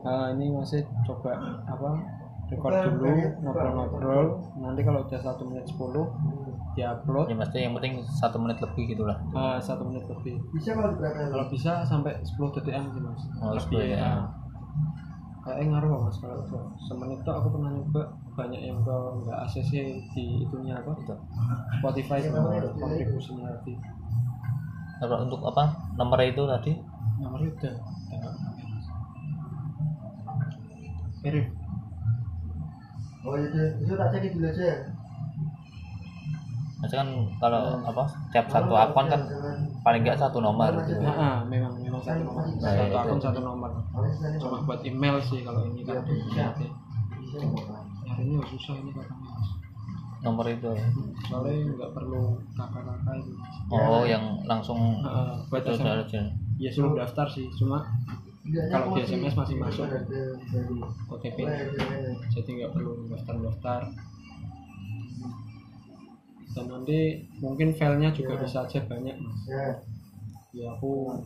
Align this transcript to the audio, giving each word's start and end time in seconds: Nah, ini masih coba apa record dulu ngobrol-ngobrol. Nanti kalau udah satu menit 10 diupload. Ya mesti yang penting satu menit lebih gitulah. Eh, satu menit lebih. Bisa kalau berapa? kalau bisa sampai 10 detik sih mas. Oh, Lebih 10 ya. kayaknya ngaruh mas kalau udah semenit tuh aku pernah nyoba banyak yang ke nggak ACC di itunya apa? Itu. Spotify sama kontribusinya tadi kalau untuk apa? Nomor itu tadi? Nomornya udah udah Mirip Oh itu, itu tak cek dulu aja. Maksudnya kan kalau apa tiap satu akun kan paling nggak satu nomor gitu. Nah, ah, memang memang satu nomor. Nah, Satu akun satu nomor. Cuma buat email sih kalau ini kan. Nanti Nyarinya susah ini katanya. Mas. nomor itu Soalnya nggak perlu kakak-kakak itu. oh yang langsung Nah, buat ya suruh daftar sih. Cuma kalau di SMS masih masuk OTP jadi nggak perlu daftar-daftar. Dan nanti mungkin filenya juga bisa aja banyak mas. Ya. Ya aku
Nah, 0.00 0.32
ini 0.32 0.48
masih 0.48 0.80
coba 1.04 1.36
apa 1.68 1.90
record 2.50 2.72
dulu 2.98 3.10
ngobrol-ngobrol. 3.44 4.26
Nanti 4.58 4.80
kalau 4.82 5.06
udah 5.06 5.20
satu 5.20 5.42
menit 5.46 5.64
10 5.70 5.78
diupload. 6.74 7.26
Ya 7.30 7.36
mesti 7.36 7.58
yang 7.62 7.74
penting 7.78 8.02
satu 8.06 8.36
menit 8.42 8.58
lebih 8.58 8.96
gitulah. 8.96 9.16
Eh, 9.36 9.58
satu 9.62 9.86
menit 9.86 10.04
lebih. 10.08 10.40
Bisa 10.56 10.74
kalau 10.74 10.96
berapa? 10.98 11.30
kalau 11.30 11.46
bisa 11.52 11.84
sampai 11.86 12.16
10 12.24 12.54
detik 12.58 12.74
sih 12.74 13.02
mas. 13.02 13.22
Oh, 13.38 13.54
Lebih 13.54 13.86
10 13.86 13.94
ya. 13.94 14.26
kayaknya 15.40 15.72
ngaruh 15.72 16.04
mas 16.04 16.16
kalau 16.20 16.36
udah 16.36 16.62
semenit 16.84 17.16
tuh 17.24 17.32
aku 17.32 17.48
pernah 17.48 17.72
nyoba 17.72 18.02
banyak 18.36 18.60
yang 18.60 18.76
ke 18.84 18.92
nggak 19.24 19.38
ACC 19.48 19.72
di 20.12 20.24
itunya 20.44 20.76
apa? 20.76 20.92
Itu. 21.00 21.16
Spotify 21.80 22.18
sama 22.20 22.60
kontribusinya 22.76 23.48
tadi 23.56 23.72
kalau 25.00 25.24
untuk 25.24 25.40
apa? 25.48 25.64
Nomor 25.96 26.20
itu 26.20 26.44
tadi? 26.44 26.76
Nomornya 27.24 27.48
udah 27.56 27.74
udah 28.20 28.29
Mirip 31.20 31.46
Oh 33.20 33.36
itu, 33.36 33.60
itu 33.84 33.92
tak 34.00 34.08
cek 34.16 34.32
dulu 34.32 34.48
aja. 34.48 34.68
Maksudnya 36.80 37.04
kan 37.04 37.08
kalau 37.36 37.62
apa 37.84 38.04
tiap 38.32 38.46
satu 38.48 38.72
akun 38.72 39.06
kan 39.12 39.20
paling 39.84 40.00
nggak 40.00 40.16
satu 40.16 40.40
nomor 40.40 40.72
gitu. 40.88 40.96
Nah, 41.04 41.12
ah, 41.12 41.38
memang 41.44 41.76
memang 41.76 42.00
satu 42.00 42.24
nomor. 42.24 42.48
Nah, 42.48 42.72
Satu 42.72 42.96
akun 42.96 43.20
satu 43.20 43.40
nomor. 43.44 43.70
Cuma 44.40 44.64
buat 44.64 44.80
email 44.88 45.20
sih 45.20 45.44
kalau 45.44 45.68
ini 45.68 45.84
kan. 45.84 46.00
Nanti 46.00 46.66
Nyarinya 48.08 48.40
susah 48.48 48.74
ini 48.80 48.90
katanya. 48.96 49.28
Mas. 49.28 49.48
nomor 50.20 50.44
itu 50.52 50.68
Soalnya 51.32 51.52
nggak 51.80 51.90
perlu 51.96 52.36
kakak-kakak 52.52 53.14
itu. 53.24 53.32
oh 53.72 54.04
yang 54.04 54.24
langsung 54.44 55.00
Nah, 55.04 55.36
buat 55.52 55.64
ya 55.64 56.68
suruh 56.72 56.96
daftar 56.96 57.28
sih. 57.28 57.44
Cuma 57.60 57.84
kalau 58.70 58.86
di 58.96 59.00
SMS 59.06 59.34
masih 59.36 59.56
masuk 59.58 59.86
OTP 61.10 61.38
jadi 62.34 62.48
nggak 62.50 62.72
perlu 62.74 63.06
daftar-daftar. 63.10 63.80
Dan 66.50 66.66
nanti 66.66 67.22
mungkin 67.38 67.70
filenya 67.78 68.10
juga 68.10 68.34
bisa 68.42 68.66
aja 68.66 68.82
banyak 68.82 69.14
mas. 69.22 69.38
Ya. 69.46 69.66
Ya 70.50 70.66
aku 70.74 71.22